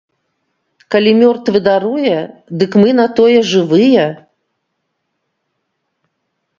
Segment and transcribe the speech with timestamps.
[0.95, 2.15] Калі мёртвы даруе,
[2.63, 4.09] дык мы на тое жывыя!